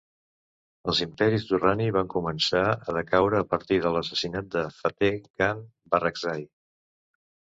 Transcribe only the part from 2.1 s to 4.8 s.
començar a decaure a partir de l'assassinat de